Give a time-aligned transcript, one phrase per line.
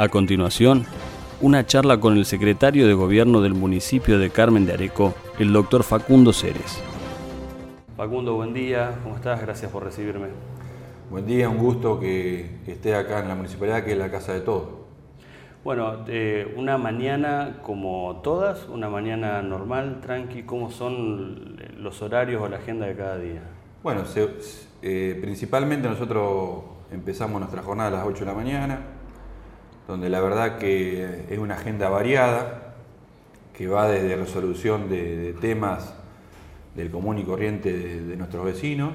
[0.00, 0.84] A continuación,
[1.40, 5.82] una charla con el secretario de Gobierno del municipio de Carmen de Areco, el doctor
[5.82, 6.80] Facundo Ceres.
[7.96, 9.40] Facundo, buen día, ¿cómo estás?
[9.40, 10.28] Gracias por recibirme.
[11.10, 14.42] Buen día, un gusto que esté acá en la municipalidad, que es la casa de
[14.42, 14.68] todos.
[15.64, 22.48] Bueno, eh, una mañana como todas, una mañana normal, tranqui, ¿cómo son los horarios o
[22.48, 23.42] la agenda de cada día?
[23.82, 24.04] Bueno,
[24.80, 28.97] eh, principalmente nosotros empezamos nuestra jornada a las 8 de la mañana,
[29.88, 32.74] donde la verdad que es una agenda variada,
[33.56, 35.94] que va desde resolución de, temas
[36.76, 38.92] del común y corriente de, nuestros vecinos,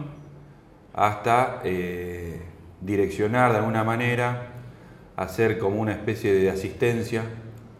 [0.93, 2.43] hasta eh,
[2.79, 4.53] direccionar de alguna manera,
[5.15, 7.23] hacer como una especie de asistencia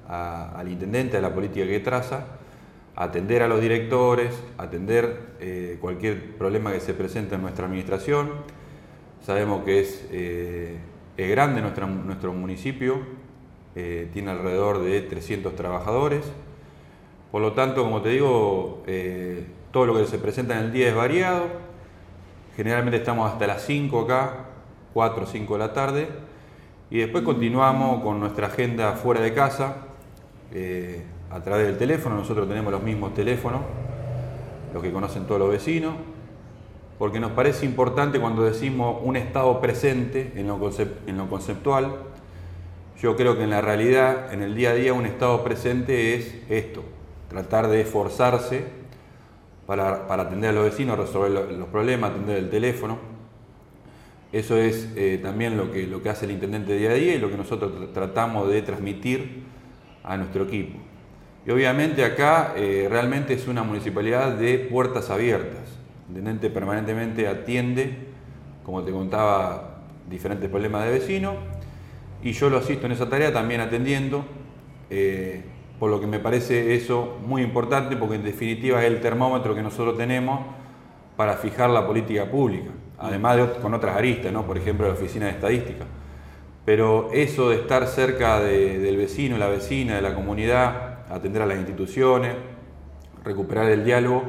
[0.10, 2.26] al intendente, a la política que traza,
[2.96, 8.32] atender a los directores, atender eh, cualquier problema que se presente en nuestra administración.
[9.22, 10.78] Sabemos que es eh,
[11.16, 12.98] es grande nuestro, municipio,
[13.76, 16.24] eh, tiene alrededor de 300 trabajadores.
[17.32, 20.90] Por lo tanto, como te digo, eh, todo lo que se presenta en el día
[20.90, 21.46] es variado.
[22.56, 24.46] Generalmente estamos hasta las 5 acá,
[24.94, 26.08] 4 o 5 de la tarde.
[26.90, 29.78] Y después continuamos con nuestra agenda fuera de casa,
[30.52, 32.16] eh, a través del teléfono.
[32.16, 33.62] Nosotros tenemos los mismos teléfonos,
[34.74, 35.94] los que conocen todos los vecinos
[37.04, 40.58] porque nos parece importante cuando decimos un estado presente en lo,
[41.28, 41.96] conceptual.
[42.98, 46.34] Yo creo que en la realidad, en el día a día, un estado presente es
[46.48, 46.82] esto,
[47.28, 48.64] tratar de esforzarse
[49.68, 52.98] para, atender a los vecinos, resolver los problemas, atender el teléfono.
[54.32, 57.20] Eso es eh, también lo que, lo que hace el intendente día a día y
[57.20, 59.44] lo que nosotros tratamos de transmitir
[60.06, 60.80] a nuestro equipo.
[61.46, 67.98] Y obviamente acá eh, realmente es una municipalidad de puertas abiertas intendente permanentemente atiende,
[68.64, 71.36] como te contaba, diferentes problemas de vecinos
[72.24, 74.24] y yo lo asisto en esa tarea también atendiendo,
[74.90, 75.44] eh,
[75.80, 79.62] por lo que me parece eso muy importante porque en definitiva es el termómetro que
[79.62, 80.40] nosotros tenemos
[81.18, 84.46] para fijar la política pública, además de con otras aristas, ¿no?
[84.46, 85.86] por ejemplo la oficina de estadística.
[86.66, 91.58] Pero eso de estar cerca del vecino, la vecina, de la comunidad, atender a las
[91.58, 92.36] instituciones,
[93.26, 94.24] recuperar el diálogo,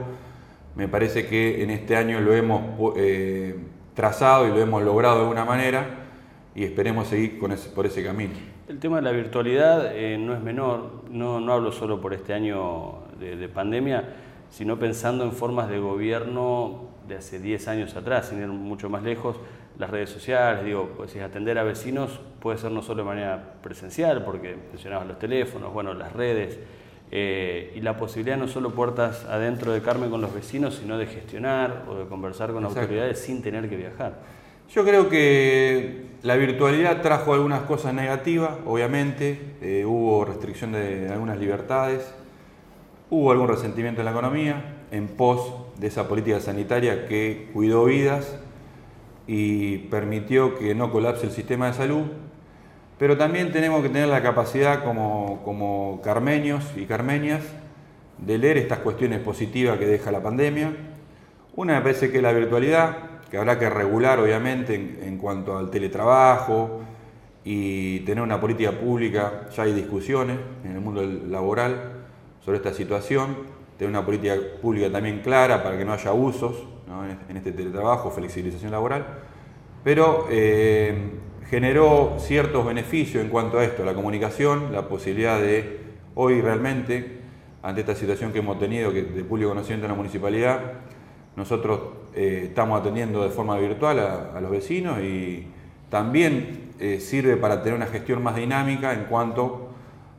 [0.76, 3.56] me parece que en este año lo hemos eh,
[3.94, 5.86] trazado y lo hemos logrado de alguna manera
[6.54, 8.34] y esperemos seguir con ese, por ese camino.
[8.68, 12.32] El tema de la virtualidad eh, no es menor, no, no, hablo solo por este
[12.32, 14.04] año de, pandemia,
[14.50, 19.02] sino pensando en formas de gobierno de hace 10 años atrás, sin ir mucho más
[19.02, 19.36] lejos,
[19.78, 24.24] las redes sociales, digo, pues atender a vecinos puede ser no solo de manera presencial,
[24.24, 26.58] porque mencionabas los teléfonos, bueno, las redes,
[27.16, 31.06] eh, y la posibilidad no solo puertas adentro de Carmen con los vecinos, sino de
[31.06, 34.18] gestionar o de conversar con autoridades sin tener que viajar.
[34.68, 41.38] Yo creo que la virtualidad trajo algunas cosas negativas, obviamente, eh, hubo restricción de algunas
[41.38, 42.12] libertades,
[43.10, 48.40] hubo algún resentimiento en la economía en pos de esa política sanitaria que cuidó vidas
[49.28, 52.06] y permitió que no colapse el sistema de salud,
[52.98, 57.42] pero también tenemos que tener la capacidad como, como carmenios y carmenias
[58.18, 60.72] de leer estas cuestiones positivas que deja la pandemia.
[61.56, 62.96] Una me parece que es la virtualidad,
[63.30, 66.82] que habrá que regular obviamente en, cuanto al teletrabajo
[67.44, 72.04] y tener una política pública, ya hay discusiones en el mundo laboral
[72.44, 73.36] sobre esta situación,
[73.76, 76.64] tener una política pública también clara para que no haya abusos
[77.28, 79.04] en este teletrabajo, flexibilización laboral,
[79.82, 81.10] pero eh,
[81.48, 85.80] generó ciertos beneficios en cuanto a esto, la comunicación, la posibilidad de
[86.14, 87.18] hoy realmente,
[87.62, 90.60] ante esta situación que hemos tenido que de público conocimiento en la municipalidad,
[91.36, 91.80] nosotros
[92.14, 93.98] eh, estamos atendiendo de forma virtual
[94.34, 95.46] a, los vecinos y
[95.90, 99.70] también eh, sirve para tener una gestión más dinámica en cuanto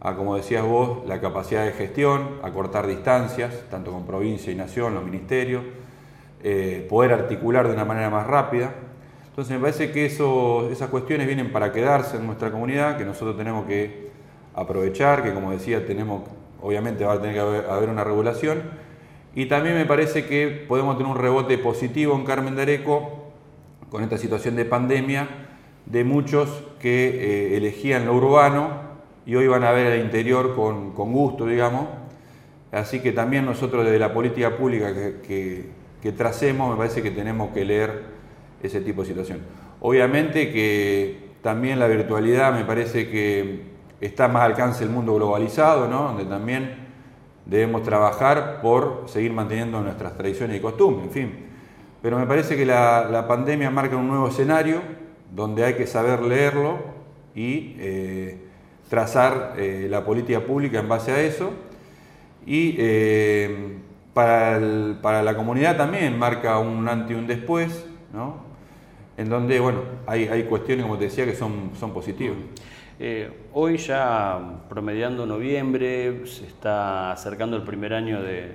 [0.02, 4.56] a, como decías vos, la capacidad de gestión, a cortar distancias, tanto con provincia y
[4.56, 5.64] nación, los ministerios,
[6.44, 8.74] eh, poder articular de una manera más rápida.
[9.36, 13.66] Entonces me parece que esas cuestiones vienen para quedarse en nuestra comunidad, que nosotros tenemos
[13.66, 14.08] que
[14.54, 16.22] aprovechar, que como decía, tenemos,
[16.62, 18.62] obviamente va a tener que haber, una regulación.
[19.36, 23.26] Y también me parece que podemos tener un rebote positivo en Carmen de Areco
[23.90, 25.28] con esta situación de pandemia,
[25.86, 28.70] de muchos que eh, elegían lo urbano
[29.26, 31.90] y hoy van a ver el interior con, gusto, digamos.
[32.72, 35.72] Así que también nosotros desde la política pública que,
[36.02, 38.15] que, tracemos, me parece que tenemos que leer
[38.62, 39.40] ese tipo de situación.
[39.82, 43.62] Obviamente que también la virtualidad me parece que
[44.02, 46.04] está más al alcance del mundo globalizado, ¿no?
[46.04, 46.86] donde también
[47.46, 51.46] debemos trabajar por seguir manteniendo nuestras tradiciones y costumbres, en fin.
[52.02, 54.82] Pero me parece que la, pandemia marca un nuevo escenario
[55.34, 56.78] donde hay que saber leerlo
[57.34, 58.38] y eh,
[58.90, 61.52] trazar eh, la política pública en base a eso.
[62.46, 63.78] Y eh,
[64.14, 68.45] para, la comunidad también marca un antes y un después, ¿no?
[69.18, 72.38] En donde bueno, hay, hay cuestiones, como te decía, que son, son positivas.
[72.98, 74.40] Eh, hoy ya
[74.70, 78.52] promediando noviembre, se está acercando el primer año de,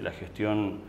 [0.00, 0.80] la gestión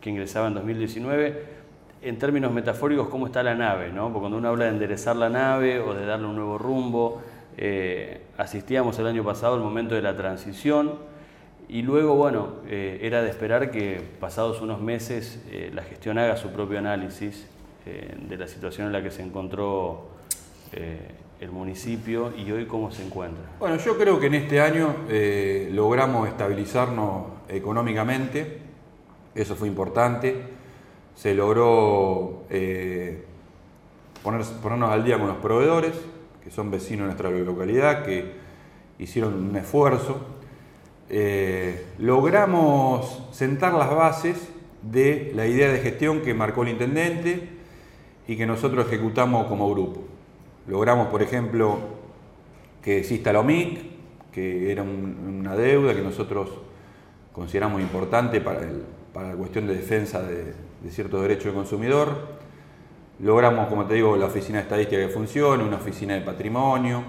[0.00, 1.60] que ingresaba en 2019.
[2.02, 3.92] En términos metafóricos, ¿cómo está la nave?
[3.92, 4.06] ¿no?
[4.08, 7.22] Porque cuando uno habla de enderezar la nave o de darle un nuevo rumbo,
[7.56, 10.94] eh, asistíamos el año pasado al momento de la transición
[11.68, 15.40] y luego, bueno, eh, era de esperar que pasados unos meses
[15.72, 17.48] la gestión haga su propio análisis
[17.84, 20.10] de la situación en la que se encontró
[21.40, 23.42] el municipio y hoy cómo se encuentra?
[23.58, 28.58] Bueno, yo creo que en este año eh, logramos estabilizarnos económicamente,
[29.34, 30.36] eso fue importante,
[31.14, 33.24] se logró eh,
[34.22, 35.92] ponernos al día con los proveedores,
[36.44, 38.32] que son vecinos de nuestra localidad, que
[38.98, 40.20] hicieron un esfuerzo,
[41.08, 44.36] eh, logramos sentar las bases
[44.82, 47.59] de la idea de gestión que marcó el intendente
[48.30, 50.04] y que nosotros ejecutamos como grupo.
[50.68, 51.80] Logramos, por ejemplo,
[52.80, 53.80] que exista la OMIC,
[54.30, 56.48] que era una deuda que nosotros
[57.32, 60.54] consideramos importante para, la cuestión de defensa de,
[60.90, 62.28] ciertos derechos del consumidor.
[63.18, 67.02] Logramos, como te digo, la oficina de estadística que funcione, una oficina de patrimonio.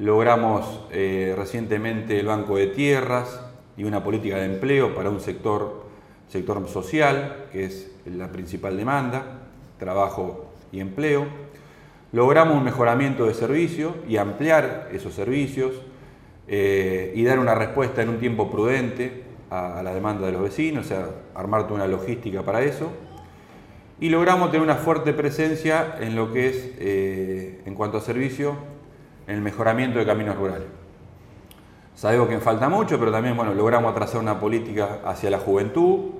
[0.00, 3.42] Logramos eh, recientemente el Banco de Tierras
[3.76, 5.84] y una política de empleo para un sector,
[6.26, 9.35] sector social, que es la principal demanda,
[9.78, 11.26] trabajo y empleo.
[12.12, 15.72] Logramos un mejoramiento de servicios y ampliar esos servicios
[16.48, 20.86] eh, y dar una respuesta en un tiempo prudente a, la demanda de los vecinos,
[20.86, 22.90] o sea, armar una logística para eso.
[23.98, 28.54] Y logramos tener una fuerte presencia en lo que es, eh, en cuanto a servicio,
[29.26, 30.68] en el mejoramiento de caminos rurales.
[31.94, 36.15] Sabemos que falta mucho, pero también bueno, logramos trazar una política hacia la juventud,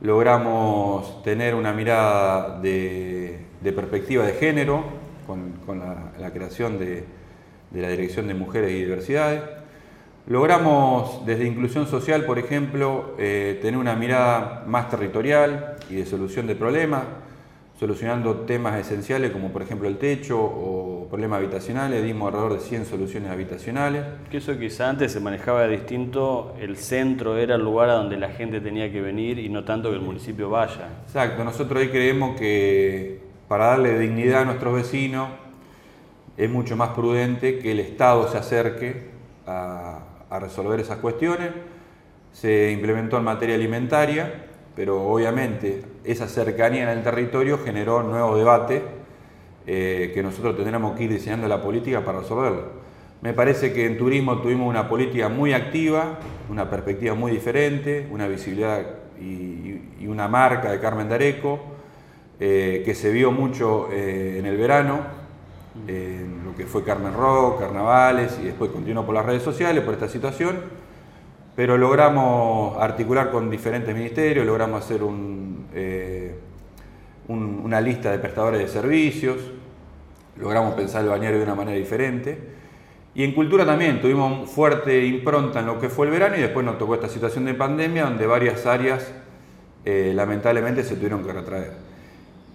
[0.00, 3.40] logramos tener una mirada de
[3.74, 7.04] perspectiva de género, con, la, creación de,
[7.72, 9.42] la Dirección de Mujeres y Diversidades.
[10.28, 16.46] Logramos desde inclusión social, por ejemplo, eh, tener una mirada más territorial y de solución
[16.46, 17.04] de problemas,
[17.78, 22.86] solucionando temas esenciales como por ejemplo el techo o problemas habitacionales, dimos alrededor de 100
[22.86, 24.04] soluciones habitacionales.
[24.30, 28.30] Que eso quizá antes se manejaba distinto, el centro era el lugar a donde la
[28.30, 30.88] gente tenía que venir y no tanto que el municipio vaya.
[31.06, 35.28] Exacto, nosotros ahí creemos que para darle dignidad a nuestros vecinos,
[36.36, 39.10] es mucho más prudente que el Estado se acerque
[39.46, 40.00] a,
[40.40, 41.50] resolver esas cuestiones.
[42.32, 44.44] Se implementó en materia alimentaria,
[44.74, 48.82] pero obviamente esa cercanía en el territorio generó nuevo debate
[49.68, 52.86] eh, que nosotros tendremos que ir diseñando la política para resolverlo.
[53.20, 58.28] Me parece que en turismo tuvimos una política muy activa, una perspectiva muy diferente, una
[58.28, 58.86] visibilidad
[59.20, 61.58] y, una marca de Carmen Dareco
[62.38, 65.00] eh, que se vio mucho eh, en el verano,
[65.88, 69.94] en lo que fue Carmen Rock, Carnavales, y después continuó por las redes sociales por
[69.94, 70.60] esta situación,
[71.56, 75.02] pero logramos articular con diferentes ministerios, logramos hacer
[77.26, 79.38] una lista de prestadores de servicios,
[80.38, 82.38] logramos pensar el bañario de una manera diferente.
[83.14, 86.64] Y en cultura también tuvimos fuerte impronta en lo que fue el verano y después
[86.66, 89.10] nos tocó esta situación de pandemia donde varias áreas
[89.84, 91.72] lamentablemente se tuvieron que retraer.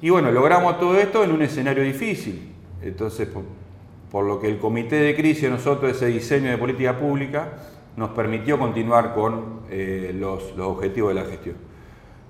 [0.02, 2.52] Y bueno, logramos todo esto en un escenario difícil.
[2.82, 3.28] Entonces,
[4.12, 7.50] por, lo que el comité de crisis de nosotros, ese diseño de política pública,
[7.96, 11.56] nos permitió continuar con eh, los, objetivos de la gestión.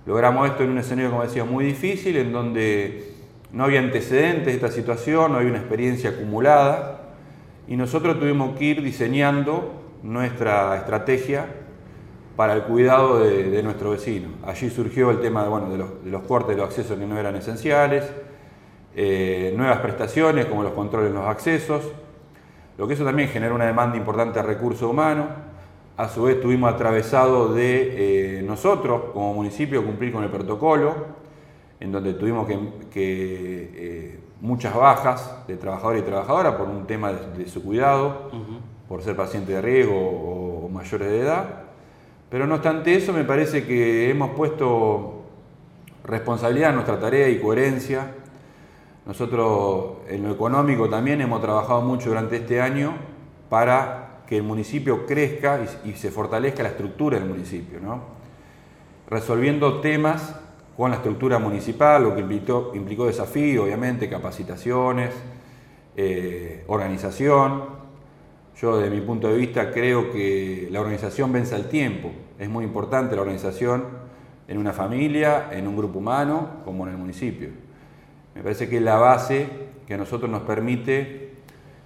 [0.05, 3.13] Logramos esto en un escenario, como decía, muy difícil, en donde
[3.53, 7.01] no había antecedentes de esta situación, no había una experiencia acumulada,
[7.67, 11.45] y nosotros tuvimos que ir diseñando nuestra estrategia
[12.35, 14.29] para el cuidado de, nuestro vecino.
[14.45, 15.77] Allí surgió el tema de, bueno, de,
[16.11, 18.09] los, cortes de los accesos que no eran esenciales,
[18.95, 21.83] eh, nuevas prestaciones como los controles en los accesos,
[22.77, 25.27] lo que eso también generó una demanda importante de recursos humanos.
[25.97, 31.20] A su vez tuvimos atravesado de eh, nosotros como municipio cumplir con el protocolo
[31.81, 32.57] en donde tuvimos que,
[32.91, 38.31] que muchas bajas de trabajadores y trabajadoras por un tema de, su cuidado,
[38.87, 41.45] por ser paciente de riesgo o, mayores de edad.
[42.29, 45.23] Pero no obstante eso, me parece que hemos puesto
[46.03, 48.15] responsabilidad en nuestra tarea y coherencia.
[49.05, 52.93] Nosotros en lo económico también hemos trabajado mucho durante este año
[53.49, 57.79] para que el municipio crezca y, se fortalezca la estructura del municipio,
[59.09, 60.40] resolviendo temas
[60.75, 65.13] con la estructura municipal, lo que implicó, implicó desafío, obviamente, capacitaciones,
[65.95, 67.81] eh, organización.
[68.59, 72.11] Yo, desde mi punto de vista, creo que la organización vence al tiempo.
[72.39, 73.83] Es muy importante la organización
[74.47, 77.49] en una familia, en un grupo humano, como en el municipio.
[78.35, 79.47] Me parece que es la base
[79.85, 81.31] que a nosotros nos permite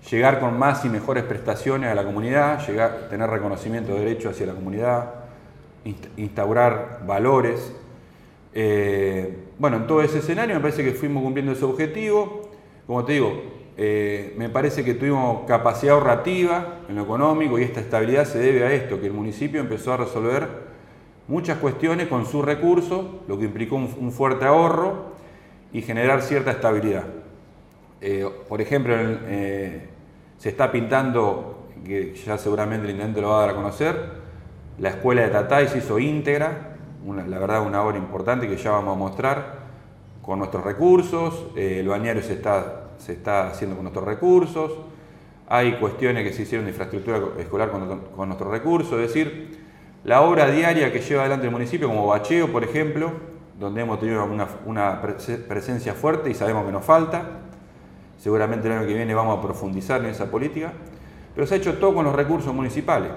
[0.09, 4.45] llegar con más y mejores prestaciones a la comunidad, llegar, tener reconocimiento de derechos hacia
[4.45, 5.13] la comunidad,
[6.17, 7.73] instaurar valores
[8.57, 12.49] eh, bueno, en todo ese escenario me parece que fuimos cumpliendo ese objetivo.
[12.87, 13.33] Como te digo,
[13.75, 18.63] eh, me parece que tuvimos capacidad ahorrativa en lo económico y esta estabilidad se debe
[18.63, 20.47] a esto, que el municipio empezó a resolver
[21.27, 25.15] muchas cuestiones con sus recursos, lo que implicó un, fuerte ahorro
[25.73, 27.03] y generar cierta estabilidad.
[27.99, 28.95] Eh, por ejemplo,
[30.37, 33.95] se está pintando, que ya seguramente el intendente lo va a dar a conocer,
[34.77, 36.74] la escuela de Tatay se hizo íntegra,
[37.13, 39.65] la verdad una obra importante que ya vamos a mostrar
[40.21, 44.71] con nuestros recursos, eh, el bañario se está, se está haciendo con nuestros recursos,
[45.47, 49.63] hay cuestiones que se hicieron de infraestructura escolar con, nuestros recursos, es decir,
[50.03, 53.11] la obra diaria que lleva adelante el municipio, como bacheo, por ejemplo,
[53.59, 57.23] donde hemos tenido una, una presencia fuerte y sabemos que nos falta,
[58.17, 60.73] seguramente el año que viene vamos a profundizar en esa política,
[61.35, 63.11] pero se ha hecho todo con los recursos municipales.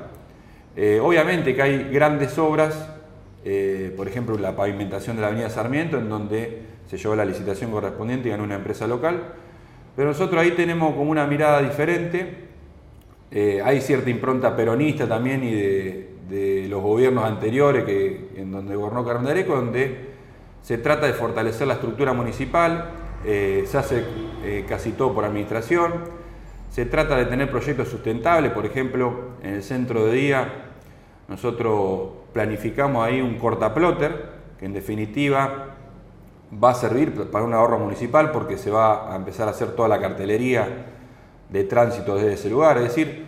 [0.76, 2.97] Eh, obviamente que hay grandes obras
[3.50, 7.70] eh, por ejemplo, la pavimentación de la avenida Sarmiento, en donde se llevó la licitación
[7.70, 9.22] correspondiente y ganó una empresa local.
[9.96, 12.44] Pero nosotros ahí tenemos como una mirada diferente.
[13.30, 19.02] Eh, hay cierta impronta peronista también y de, los gobiernos anteriores que, en donde gobernó
[19.02, 19.96] Carmen Areco, donde
[20.60, 22.90] se trata de fortalecer la estructura municipal,
[23.24, 24.04] eh, se hace
[24.68, 25.94] casi todo por administración,
[26.68, 30.52] se trata de tener proyectos sustentables, por ejemplo, en el centro de día
[31.28, 35.74] nosotros planificamos ahí un cortaplotter, que en definitiva
[36.52, 39.88] va a servir para un ahorro municipal porque se va a empezar a hacer toda
[39.88, 40.86] la cartelería
[41.50, 42.78] de tránsito desde ese lugar.
[42.78, 43.26] Es decir,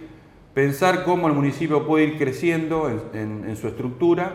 [0.55, 4.33] pensar cómo el municipio puede ir creciendo en, su estructura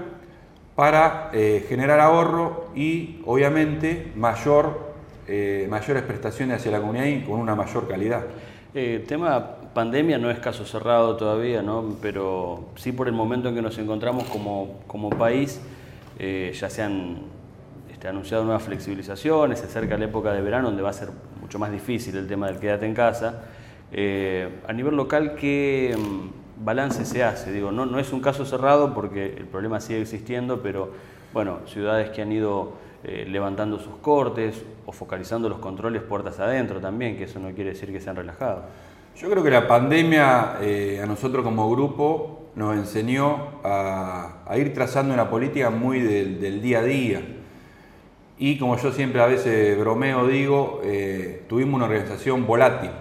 [0.75, 4.93] para eh, generar ahorro y obviamente mayor,
[5.27, 8.25] eh, mayores prestaciones hacia la comunidad y con una mayor calidad.
[8.73, 11.97] Eh, tema pandemia no es caso cerrado todavía, ¿no?
[12.01, 15.61] pero sí por el momento en que nos encontramos como, como país,
[16.17, 17.17] eh, ya se han
[17.91, 21.09] este, anunciado nuevas flexibilizaciones, se acerca la época de verano donde va a ser
[21.41, 23.43] mucho más difícil el tema del quédate en casa.
[23.91, 27.51] Eh, a nivel local, ¿qué mm, balance se hace?
[27.51, 30.91] Digo, no, no es un caso cerrado porque el problema sigue existiendo, pero
[31.33, 36.79] bueno, ciudades que han ido eh, levantando sus cortes o focalizando los controles puertas adentro
[36.79, 38.63] también, que eso no quiere decir que sean relajados.
[39.17, 45.13] Yo creo que la pandemia eh, a nosotros como grupo nos enseñó a, ir trazando
[45.13, 47.21] una política muy del, día a día.
[48.37, 52.91] Y como yo siempre a veces bromeo digo, eh, tuvimos una organización volátil,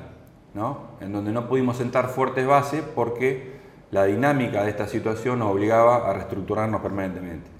[0.55, 0.95] ¿no?
[1.01, 3.55] en donde no pudimos sentar fuertes bases porque
[3.91, 7.51] la dinámica de esta situación nos obligaba a reestructurarnos permanentemente.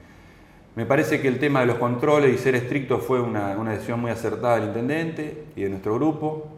[0.77, 4.01] Me parece que el tema de los controles y ser estricto fue una, una decisión
[4.01, 6.54] muy acertada del intendente y de nuestro grupo.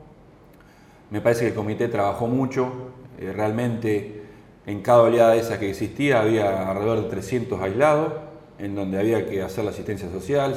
[1.10, 2.72] Me parece que el comité trabajó mucho,
[3.18, 4.22] eh, realmente
[4.66, 8.12] en cada oleada esa que existía había alrededor de 300 aislados,
[8.58, 10.56] en donde había que hacer la asistencia social,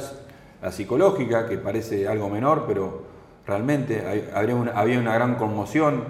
[0.60, 3.04] la psicológica, que parece algo menor, pero
[3.46, 6.04] realmente había una, gran conmoción,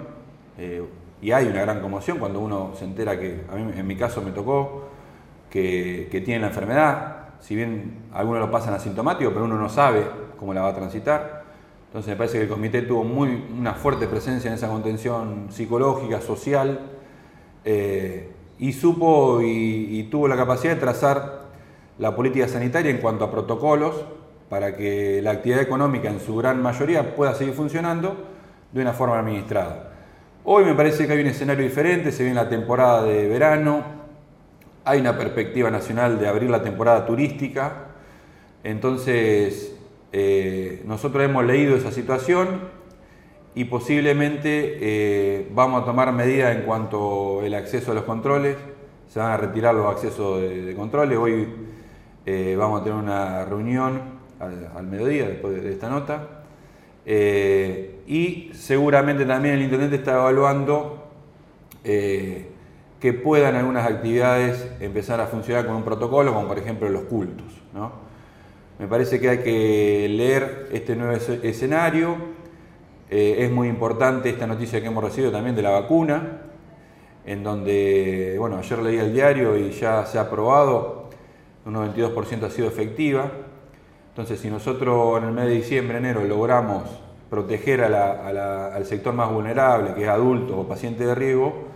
[0.57, 0.83] eh,
[1.21, 4.21] y hay una gran conmoción cuando uno se entera que, a mí en mi caso
[4.21, 4.89] me tocó,
[5.49, 10.05] que, que tiene la enfermedad, si bien algunos lo pasan asintomático, pero uno no sabe
[10.39, 11.40] cómo la va a transitar.
[11.91, 16.21] Entonces me parece que el comité tuvo muy, una fuerte presencia en esa contención psicológica,
[16.21, 16.79] social,
[17.65, 21.47] eh, y supo y, tuvo la capacidad de trazar
[21.97, 24.05] la política sanitaria en cuanto a protocolos
[24.47, 28.15] para que la actividad económica en su gran mayoría pueda seguir funcionando
[28.71, 29.91] de una forma administrada.
[30.45, 33.83] Hoy me parece que hay un escenario diferente, se viene la temporada de verano,
[34.85, 37.87] hay una perspectiva nacional de abrir la temporada turística,
[38.63, 39.75] entonces
[40.13, 42.59] eh, nosotros hemos leído esa situación
[43.55, 48.57] y posiblemente eh, vamos a tomar medidas en cuanto al acceso a los controles.
[49.07, 51.17] Se van a retirar los accesos de, controles.
[51.17, 51.47] Hoy
[52.25, 54.01] eh, vamos a tener una reunión
[54.39, 56.27] al, mediodía, después de esta nota.
[58.07, 61.09] Y seguramente también el intendente está evaluando
[61.83, 67.47] que puedan algunas actividades empezar a funcionar con un protocolo, como por ejemplo los cultos.
[68.79, 72.15] Me parece que hay que leer este nuevo escenario.
[73.09, 76.41] Eh, es muy importante esta noticia que hemos recibido también de la vacuna,
[77.25, 81.09] en donde, bueno, ayer leí el diario y ya se ha aprobado,
[81.65, 83.29] un 92% ha sido efectiva.
[84.09, 86.83] Entonces, si nosotros en el mes de diciembre, enero, logramos
[87.29, 91.67] proteger al sector más vulnerable, que es adulto o paciente de riesgo,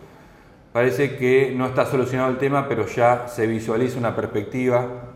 [0.73, 5.13] parece que no está solucionado el tema, pero ya se visualiza una perspectiva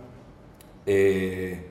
[0.86, 1.69] eh,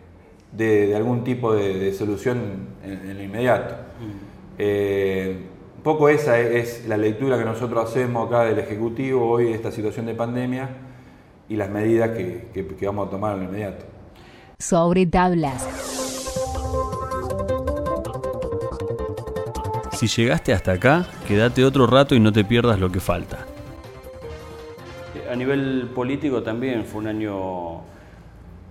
[0.52, 3.74] de, algún tipo de, solución en, lo inmediato.
[3.74, 4.28] Mm.
[4.58, 5.36] Eh,
[5.76, 9.70] un poco esa es la lectura que nosotros hacemos acá del Ejecutivo hoy de esta
[9.70, 10.68] situación de pandemia
[11.48, 13.84] y las medidas que, que vamos a tomar en lo inmediato.
[14.58, 15.62] Sobre tablas.
[19.92, 23.46] Si llegaste hasta acá, quédate otro rato y no te pierdas lo que falta
[25.30, 27.80] a nivel político también fue un año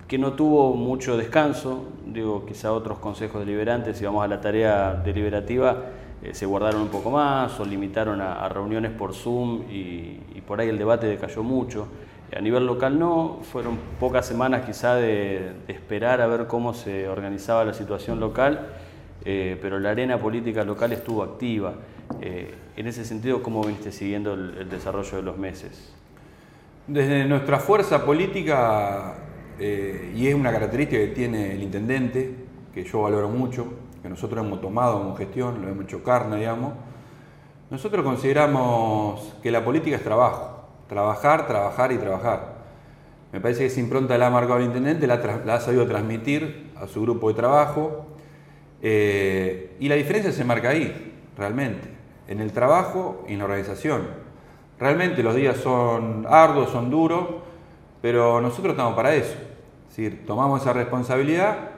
[0.08, 4.94] que no tuvo mucho descanso, digo, quizá otros consejos deliberantes, si vamos a la tarea
[4.94, 5.76] deliberativa,
[6.22, 10.70] eh, se guardaron un poco más o limitaron a, reuniones por Zoom y, por ahí
[10.70, 11.88] el debate decayó mucho.
[12.34, 17.66] A nivel local no, fueron pocas semanas quizá de, esperar a ver cómo se organizaba
[17.66, 18.66] la situación local,
[19.26, 21.74] eh, pero la arena política local estuvo activa.
[22.22, 25.92] Eh, en ese sentido, ¿cómo viniste siguiendo el desarrollo de los meses?
[26.86, 29.14] Desde nuestra fuerza política,
[29.58, 32.34] eh, y es una característica que tiene el intendente,
[32.72, 33.66] que yo valoro mucho,
[34.02, 36.72] que nosotros hemos tomado como gestión, lo hemos hecho carne, digamos,
[37.70, 42.58] nosotros consideramos que la política es trabajo, trabajar, trabajar y trabajar.
[43.32, 46.86] Me parece que esa impronta la ha marcado el intendente, la, ha sabido transmitir a
[46.86, 48.06] su grupo de trabajo,
[48.80, 51.88] eh, y la diferencia se marca ahí, realmente,
[52.26, 54.02] en el trabajo y en la organización.
[54.78, 57.26] Realmente los días son arduos, son duros,
[58.00, 59.34] pero nosotros estamos para eso.
[59.98, 61.70] Decir, tomamos esa responsabilidad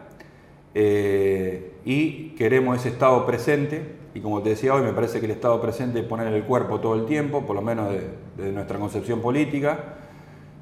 [0.74, 3.94] eh, y queremos ese estado presente.
[4.12, 6.80] Y como te decía hoy, me parece que el estado presente es poner el cuerpo
[6.80, 7.88] todo el tiempo, por lo menos
[8.36, 9.96] de, nuestra concepción política.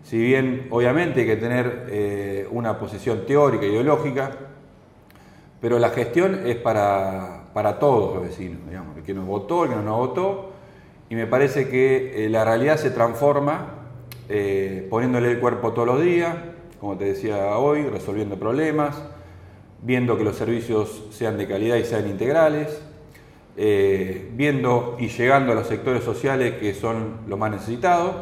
[0.04, 4.30] Si bien, obviamente, hay que tener eh, una posición teórica, ideológica,
[5.60, 9.70] pero la gestión es para, para todos los vecinos, digamos, el que nos votó, el
[9.70, 10.52] que no nos votó
[11.10, 13.74] y me parece que eh, la realidad se transforma
[14.90, 16.36] poniéndole el cuerpo todos los días,
[16.80, 19.02] como te decía hoy, resolviendo problemas,
[19.82, 22.82] viendo que los servicios sean de calidad y sean integrales,
[23.56, 28.14] eh, viendo y llegando a los sectores sociales que son los más necesitados,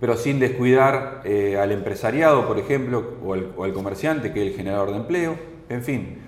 [0.00, 1.22] pero sin descuidar
[1.58, 5.36] al empresariado, por ejemplo, o al comerciante, que es el generador de empleo.
[5.70, 6.18] En fin,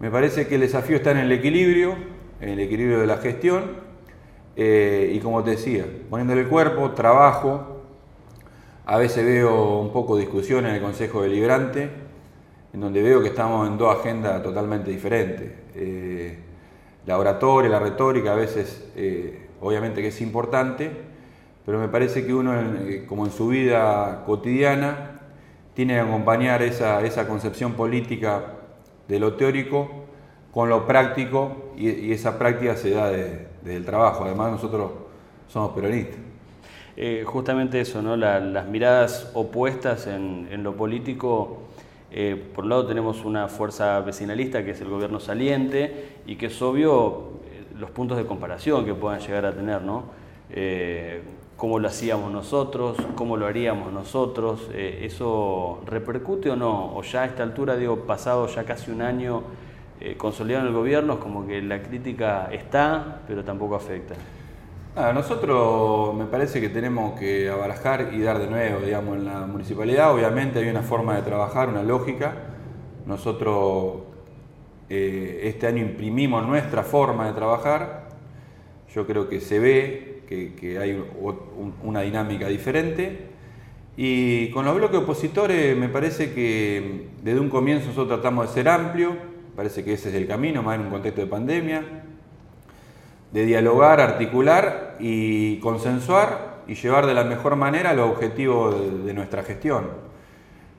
[0.00, 1.94] me parece que el desafío está en el equilibrio,
[2.40, 3.92] en el equilibrio de la gestión
[4.56, 7.71] eh, y como te decía, poniéndole el cuerpo, trabajo,
[8.84, 11.90] a veces veo un poco discusión en el Consejo Deliberante,
[12.72, 15.52] en donde veo que estamos en dos agendas totalmente diferentes.
[15.74, 16.38] Eh,
[17.06, 20.90] la oratoria, la retórica, a veces, eh, obviamente que es importante,
[21.64, 22.52] pero me parece que uno,
[23.06, 25.20] como en su vida cotidiana,
[25.74, 28.54] tiene que acompañar esa, esa concepción política
[29.08, 30.02] de lo teórico
[30.52, 34.24] con lo práctico y, esa práctica se da desde el trabajo.
[34.24, 34.90] Además nosotros
[35.48, 36.31] somos peronistas.
[36.96, 38.16] Eh, justamente eso, ¿no?
[38.16, 41.62] las miradas opuestas en, lo político.
[42.10, 46.46] Eh, por un lado tenemos una fuerza vecinalista que es el gobierno saliente y que
[46.46, 50.20] es obvio eh, los puntos de comparación que puedan llegar a tener, ¿no?
[51.56, 56.94] cómo lo hacíamos nosotros, cómo lo haríamos nosotros, ¿eso repercute o no?
[56.94, 59.44] O ya a esta altura, digo, pasado ya casi un año,
[60.04, 64.16] eh, consolidado en el gobierno, es como que la crítica está, pero tampoco afecta.
[64.94, 69.46] A nosotros me parece que tenemos que abarajar y dar de nuevo, digamos, en la
[69.46, 70.12] municipalidad.
[70.12, 72.34] Obviamente hay una forma de trabajar, una lógica.
[73.06, 74.02] Nosotros
[74.90, 78.10] eh, este año imprimimos nuestra forma de trabajar.
[78.94, 81.02] Yo creo que se ve que, hay
[81.82, 83.28] una dinámica diferente.
[83.96, 88.68] Y con los bloques opositores me parece que desde un comienzo nosotros tratamos de ser
[88.68, 89.14] amplios,
[89.56, 92.01] Parece que ese es el camino, más en un contexto de pandemia,
[93.32, 99.42] de dialogar, articular y consensuar y llevar de la mejor manera los objetivos de, nuestra
[99.42, 99.88] gestión.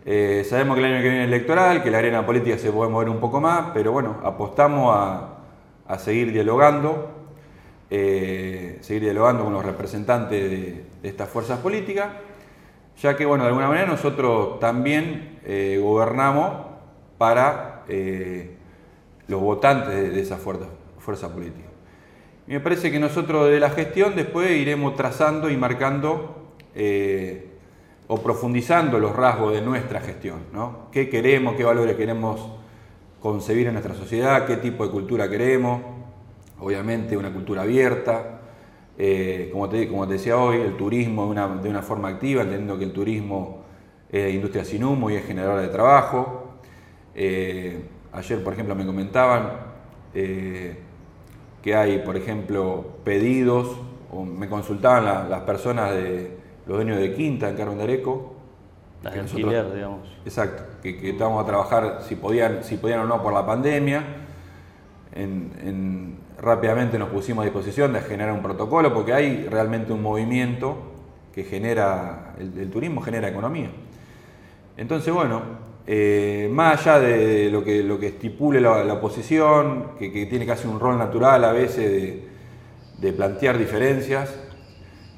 [0.06, 2.90] Eh, sabemos que el año que viene es electoral, que la arena política se puede
[2.92, 5.30] mover un poco más, pero bueno, apostamos a,
[5.98, 7.10] seguir dialogando,
[7.90, 12.10] eh, seguir dialogando con los representantes de, estas fuerzas políticas,
[13.02, 16.68] ya que bueno, de alguna manera nosotros también eh, gobernamos
[17.18, 17.84] para
[19.28, 20.66] los votantes de, esa fuerza,
[21.00, 21.73] fuerza política.
[22.46, 27.52] Me parece que nosotros de la gestión después iremos trazando y marcando eh,
[28.08, 30.90] o profundizando los rasgos de nuestra gestión, ¿no?
[30.92, 32.50] ¿Qué queremos, qué valores queremos
[33.22, 35.82] concebir en nuestra sociedad, qué tipo de cultura queremos?
[36.60, 38.42] Obviamente una cultura abierta,
[38.98, 42.42] eh, como, te, como te decía hoy, el turismo de una, de una forma activa,
[42.42, 43.64] entendiendo que el turismo
[44.12, 46.56] es industria sin humo y es generadora de trabajo.
[47.16, 49.72] Eh, ayer, por ejemplo, me comentaban
[51.64, 53.78] que hay, por ejemplo, pedidos,
[54.12, 58.34] o me consultaban las personas de los dueños de Quinta en Carmen de Areco.
[59.02, 60.08] Las alquiler, digamos.
[60.26, 64.04] Exacto, que, que estábamos a trabajar si podían, si podían o no por la pandemia.
[66.40, 70.78] rápidamente nos pusimos a disposición de generar un protocolo porque hay realmente un movimiento
[71.34, 73.72] que genera, el turismo genera economía.
[74.78, 75.42] Entonces, bueno,
[75.86, 80.80] eh, más allá de lo que, lo que estipule la, oposición, que, tiene casi un
[80.80, 82.28] rol natural a veces
[83.00, 84.34] de, plantear diferencias,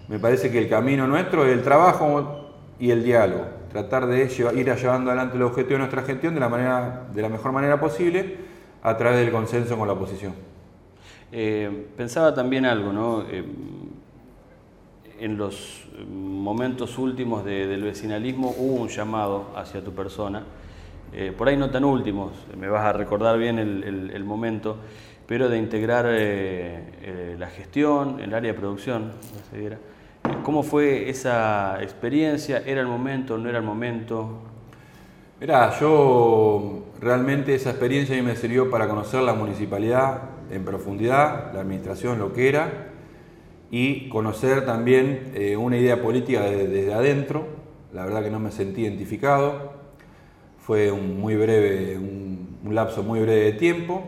[0.07, 4.75] me parece que el camino nuestro es el trabajo y el diálogo, tratar de ir
[4.75, 8.37] llevando adelante el objetivo de nuestra gestión de la, manera, de la mejor manera posible
[8.81, 10.33] a través del consenso con la oposición.
[11.31, 13.23] Eh, pensaba también algo, ¿no?
[13.29, 13.43] Eh,
[15.19, 20.43] en los momentos últimos del vecinalismo hubo un llamado hacia tu persona,
[21.13, 24.77] eh, por ahí no tan últimos, me vas a recordar bien el, momento,
[25.25, 29.11] pero de integrar eh, eh, la gestión, el área de producción,
[30.43, 32.61] ¿Cómo fue esa experiencia?
[32.65, 33.37] ¿Era el momento?
[33.37, 34.39] ¿No era el momento?
[35.39, 42.19] Mira, yo realmente esa experiencia me sirvió para conocer la municipalidad en profundidad, la administración,
[42.19, 42.94] lo que era,
[43.71, 47.45] y conocer también eh, una idea política desde, adentro.
[47.93, 49.73] La verdad que no me sentí identificado.
[50.59, 54.03] Fue un muy breve, un, lapso muy breve de tiempo,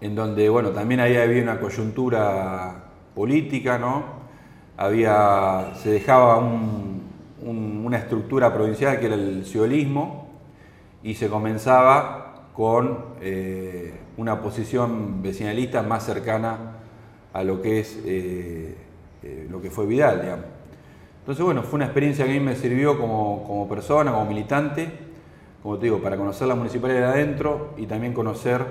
[0.00, 2.84] en donde bueno, también ahí había una coyuntura
[3.14, 4.04] política, ¿no?
[4.76, 6.38] Había, se dejaba
[7.42, 10.28] una estructura provincial que era el ciolismo
[11.02, 16.83] y se comenzaba con eh, una posición vecinalista más cercana
[17.34, 18.76] a lo que es eh,
[19.22, 20.46] eh, lo que fue Vidal, digamos.
[21.20, 24.88] Entonces, bueno, fue una experiencia que a mí me sirvió como, persona, como militante,
[25.62, 28.64] como te digo, para conocer la municipalidad de adentro y también conocer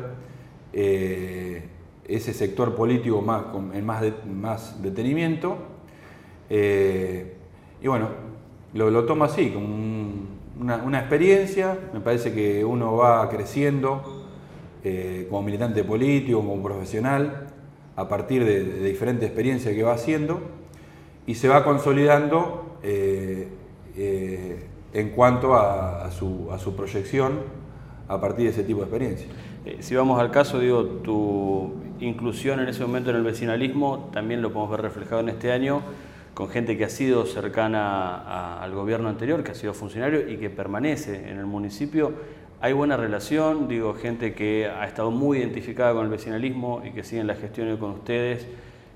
[0.71, 1.63] eh,
[2.08, 5.58] ese sector político más, con, en más, más detenimiento.
[6.49, 8.10] y bueno,
[8.73, 9.67] lo, tomo así, como
[10.62, 14.23] una, experiencia, me parece que uno va creciendo
[15.30, 17.52] como militante político, como profesional,
[17.95, 20.41] a partir de, diferentes experiencias que va haciendo
[21.25, 23.47] y se va consolidando eh,
[23.95, 27.39] eh, en cuanto a, su, proyección
[28.08, 29.29] a partir de ese tipo de experiencias.
[29.65, 34.41] Eh, si vamos al caso, digo, tu inclusión en ese momento en el vecinalismo también
[34.41, 35.82] lo podemos ver reflejado en este año
[36.34, 40.50] con gente que ha sido cercana al gobierno anterior, que ha sido funcionario y que
[40.50, 42.13] permanece en el municipio
[42.63, 47.04] hay buena relación, digo, gente que ha estado muy identificada con el vecinalismo y que
[47.04, 48.48] siguen las gestiones con ustedes,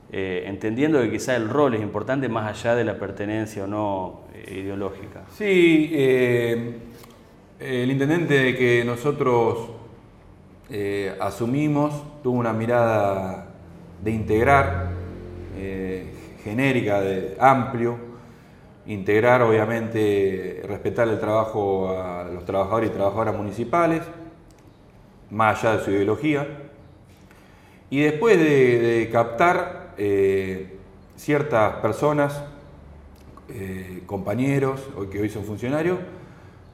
[0.09, 4.21] eh, entendiendo que quizá el rol es importante más allá de la pertenencia o no
[4.33, 5.25] eh, ideológica.
[5.33, 6.77] Sí, eh,
[7.59, 9.71] el intendente que nosotros
[11.19, 13.49] asumimos tuvo una mirada
[14.01, 14.91] de integrar,
[16.47, 17.97] genérica, de amplio,
[18.85, 24.01] integrar, obviamente, respetar el trabajo a los trabajadores y trabajadoras municipales,
[25.29, 26.47] más allá de su ideología,
[27.89, 30.77] y después de, captar eh,
[31.15, 32.43] ciertas personas,
[33.49, 34.81] eh, compañeros
[35.11, 35.99] que hoy son funcionarios,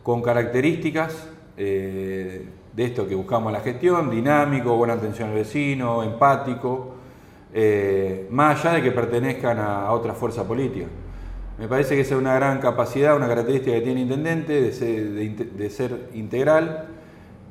[0.04, 6.04] con características eh, de esto que buscamos en la gestión, dinámico, buena atención al vecino,
[6.04, 6.96] empático,
[8.30, 10.88] más allá de que pertenezcan a otra fuerza política.
[11.58, 15.70] Me parece que esa es una gran capacidad, una característica que tiene el intendente de
[15.70, 16.88] ser, integral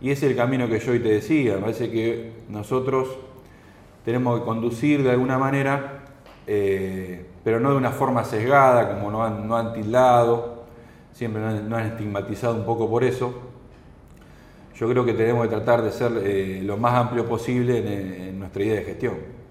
[0.01, 1.55] y ese es el camino que yo hoy te decía.
[1.55, 3.17] Me parece que nosotros
[4.05, 6.03] tenemos que conducir de alguna manera,
[6.49, 10.65] eh, pero no de una forma sesgada, como no han, no tildado,
[11.13, 13.33] siempre no han, estigmatizado un poco por eso.
[14.75, 18.65] Yo creo que tenemos que tratar de ser eh, lo más amplio posible en, nuestra
[18.65, 19.42] idea de gestión.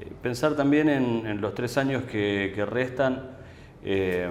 [0.00, 3.40] Eh, pensar también en, los tres años que restan
[3.84, 4.28] eh,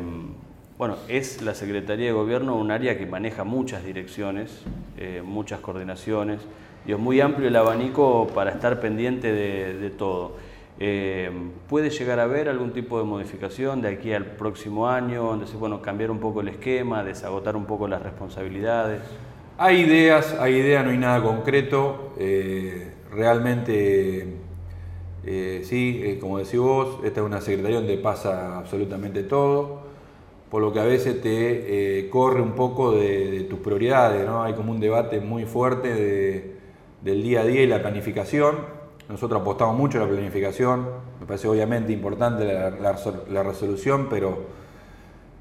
[0.77, 4.63] bueno, es la Secretaría de Gobierno un área que maneja muchas direcciones,
[4.97, 6.39] eh, muchas coordinaciones,
[6.85, 10.37] y es muy amplio el abanico para estar pendiente de, todo.
[11.67, 15.57] ¿Puede llegar a haber algún tipo de modificación de aquí al próximo año, donde se
[15.57, 19.01] bueno, cambiar un poco el esquema, desagotar un poco las responsabilidades?
[19.57, 22.13] Hay ideas, hay ideas, no hay nada concreto.
[23.11, 24.38] Realmente,
[25.25, 29.81] eh, sí, eh, como decís vos, esta es una secretaría donde pasa absolutamente todo,
[30.49, 34.43] por lo que a veces te corre un poco de, tus prioridades, ¿no?
[34.43, 36.57] Hay como un debate muy fuerte
[37.01, 38.55] del día a día y la planificación.
[39.07, 40.87] Nosotros apostamos mucho a la planificación,
[41.19, 44.59] me parece obviamente importante la resolución, pero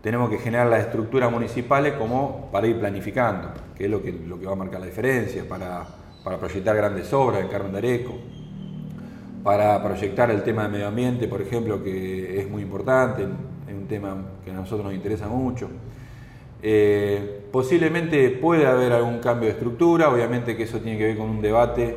[0.02, 4.38] tenemos que generar las estructuras municipales como para ir planificando, que es lo que, lo
[4.38, 5.86] que va a marcar la diferencia, para,
[6.38, 8.12] proyectar grandes obras en Carmen de Areco,
[9.48, 13.86] para proyectar el tema de medio ambiente, por ejemplo, que es muy importante, es un
[13.86, 15.70] tema que a nosotros nos interesa mucho.
[16.62, 21.30] Eh, posiblemente puede haber algún cambio de estructura, obviamente que eso tiene que ver con
[21.30, 21.96] un debate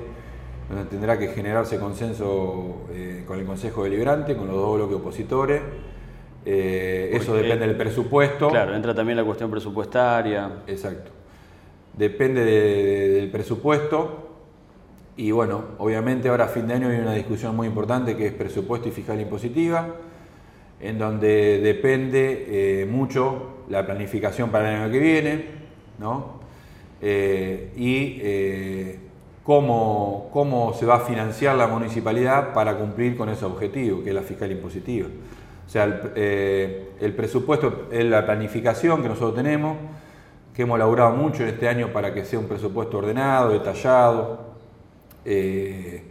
[0.69, 5.61] donde tendrá que generarse consenso eh, con el Consejo Deliberante, con los dos bloques opositores
[6.45, 8.47] eh, eso depende del presupuesto.
[8.47, 10.49] Claro, entra también la cuestión presupuestaria.
[10.67, 11.11] Exacto.
[11.97, 14.30] Depende del presupuesto.
[15.17, 18.33] Y bueno, obviamente ahora a fin de año hay una discusión muy importante que es
[18.33, 19.87] presupuesto y fiscal impositiva,
[20.79, 25.45] en donde depende eh, mucho la planificación para el año que viene,
[25.99, 26.41] ¿no?
[27.01, 29.01] Eh, y
[29.43, 34.15] cómo, cómo se va a financiar la municipalidad para cumplir con ese objetivo, que es
[34.15, 35.07] la fiscal impositiva.
[35.65, 39.77] O sea, eh, el, presupuesto es la planificación que nosotros tenemos,
[40.53, 44.50] que hemos elaborado mucho en este año para que sea un presupuesto ordenado, detallado.
[45.25, 46.03] Eh,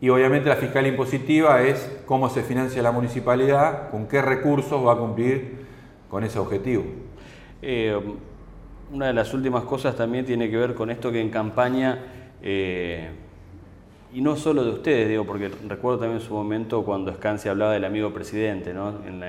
[0.00, 4.92] y obviamente la fiscal impositiva es cómo se financia la municipalidad, con qué recursos va
[4.92, 5.66] a cumplir
[6.10, 6.84] con ese objetivo.
[7.62, 7.98] Eh,
[8.92, 12.04] una de las últimas cosas también tiene que ver con esto que en campaña
[14.16, 17.84] y no solo de ustedes, digo, porque recuerdo también su momento cuando Scansi hablaba del
[17.84, 19.04] amigo presidente, ¿no?
[19.06, 19.20] en,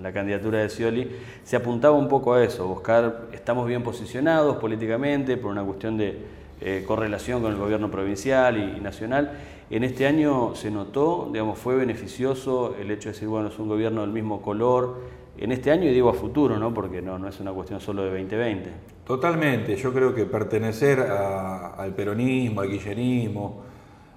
[0.00, 1.10] la, candidatura de Scioli,
[1.42, 6.20] se apuntaba un poco a eso, buscar, estamos bien posicionados políticamente por una cuestión de
[6.60, 9.32] eh, correlación con el gobierno provincial y, nacional.
[9.70, 13.68] En este año se notó, digamos, fue beneficioso el hecho de decir, bueno, es un
[13.68, 16.74] gobierno del mismo color, en este año y digo a futuro, ¿no?
[16.74, 18.70] porque no, no es una cuestión solo de 2020.
[19.06, 23.62] Totalmente, yo creo que pertenecer al peronismo, al guillerismo,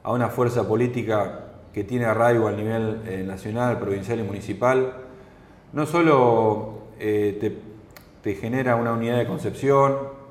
[0.03, 4.93] a una fuerza política que tiene arraigo a nivel eh, nacional, provincial y municipal,
[5.73, 7.61] no solo eh,
[8.23, 10.21] te, genera una unidad de concepción,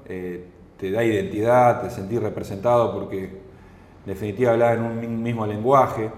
[0.81, 6.11] te da identidad, te sentís representado porque en definitiva hablas en un mismo lenguaje,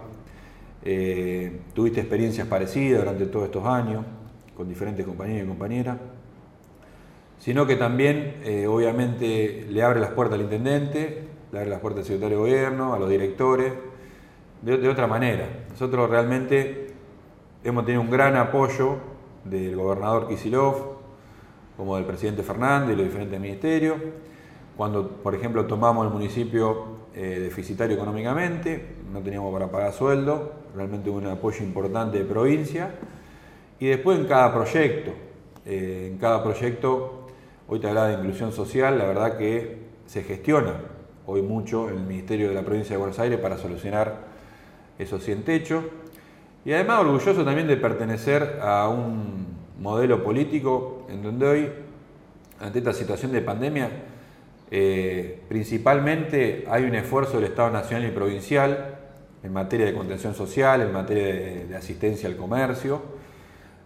[1.75, 4.05] tuviste experiencias parecidas durante todos estos años
[4.57, 5.97] con diferentes compañeros y compañeras,
[7.39, 8.37] sino que también
[8.69, 12.99] obviamente le abre las puertas al intendente, darle las puertas al secretario de gobierno, a
[12.99, 13.73] los directores,
[14.63, 15.49] de, otra manera.
[15.71, 16.95] Nosotros realmente
[17.65, 18.97] hemos tenido un gran apoyo
[19.45, 20.99] del gobernador Kisilov,
[21.77, 23.97] como del presidente Fernández y los diferentes ministerios.
[24.77, 31.11] Cuando, por ejemplo, tomamos el municipio eh, deficitario económicamente, no teníamos para pagar sueldo, realmente
[31.11, 32.95] hubo un apoyo importante de provincia.
[33.79, 35.13] Y después en cada proyecto,
[35.67, 37.27] eh, en cada proyecto,
[37.69, 40.75] hoy te hablaba de inclusión social, la verdad que se gestiona
[41.27, 44.25] hoy mucho el Ministerio de la Provincia de Buenos Aires para solucionar
[44.99, 45.85] esos 100 techos.
[46.65, 49.47] Y además orgulloso también de pertenecer a un
[49.81, 51.69] modelo político en donde hoy,
[52.61, 53.91] ante esta situación de pandemia,
[54.75, 59.01] eh, principalmente hay un esfuerzo del Estado Nacional y Provincial
[59.43, 63.03] en materia de contención social, en materia de, asistencia al comercio,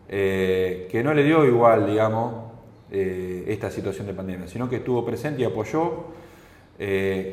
[0.08, 2.52] eh, que no le dio igual, digamos,
[2.92, 6.14] eh, esta situación de pandemia, sino que estuvo presente y apoyó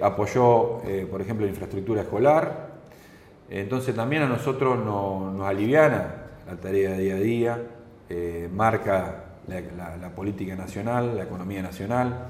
[0.01, 2.69] apoyó, por ejemplo, la infraestructura escolar.
[3.51, 7.61] Entonces también a nosotros nos aliviana la tarea día a día,
[8.51, 12.29] marca la, política nacional, la economía nacional.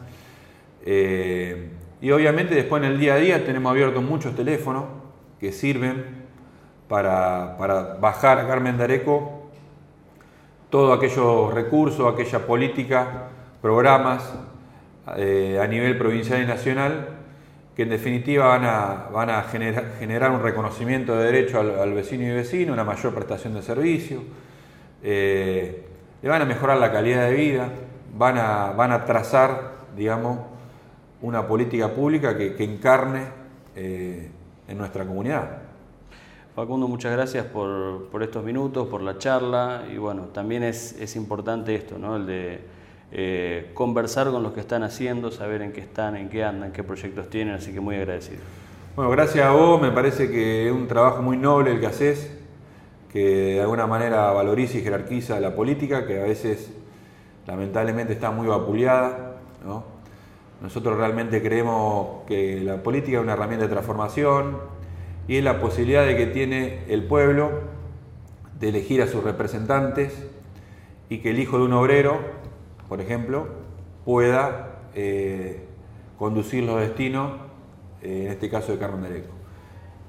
[0.85, 4.85] Y obviamente después en el día a día tenemos abiertos muchos teléfonos
[5.39, 6.23] que sirven
[6.87, 9.43] para, para bajar a Carmen de Areco
[10.73, 13.29] todos aquellos recursos, aquella política,
[13.61, 14.33] programas
[15.17, 17.09] eh, a nivel provincial y nacional,
[17.75, 22.31] que en definitiva van a, van a generar, un reconocimiento de derecho al, vecino y
[22.31, 24.23] vecino, una mayor prestación de servicio,
[25.03, 25.85] eh,
[26.23, 27.69] le van a mejorar la calidad de vida,
[28.17, 30.39] van a, van a trazar, digamos,
[31.23, 33.23] una política pública que, encarne
[33.75, 34.29] eh,
[34.67, 35.63] en nuestra comunidad.
[36.53, 41.15] Facundo, muchas gracias por, por, estos minutos, por la charla y bueno, también es, es
[41.15, 42.17] importante esto, ¿no?
[42.17, 42.59] El de
[43.11, 46.83] eh, conversar con los que están haciendo, saber en qué están, en qué andan, qué
[46.83, 48.41] proyectos tienen, así que muy agradecido.
[48.95, 52.37] Bueno, gracias a vos, me parece que es un trabajo muy noble el que haces,
[53.11, 56.71] que de alguna manera valoriza y jerarquiza la política, que a veces
[57.47, 59.37] lamentablemente está muy vapuleada.
[60.63, 64.59] Nosotros realmente creemos que la política es una herramienta de transformación
[65.27, 67.51] y es la posibilidad de que tiene el pueblo
[68.61, 70.25] de elegir a sus representantes
[71.09, 72.17] y que el hijo de un obrero,
[72.87, 73.45] por ejemplo,
[74.05, 75.65] pueda eh,
[76.17, 77.33] conducir los destinos,
[78.01, 79.25] eh, en este caso de Carmen de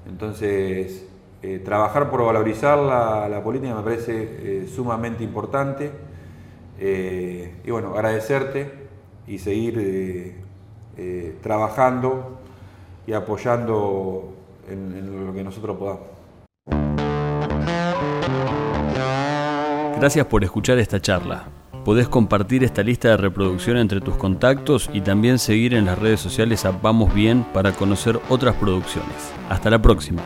[0.07, 1.05] Entonces,
[1.41, 5.91] eh, trabajar por valorizar la, política me parece sumamente importante.
[6.79, 8.71] y bueno, agradecerte
[9.27, 10.44] y seguir
[11.41, 12.39] trabajando
[13.07, 14.33] y apoyando
[14.69, 16.15] en lo que nosotros podamos.
[19.99, 21.45] Gracias por escuchar esta charla.
[21.85, 26.19] Podés compartir esta lista de reproducción entre tus contactos y también seguir en las redes
[26.19, 29.33] sociales a Vamos Bien para conocer otras producciones.
[29.49, 30.21] Hasta la próxima.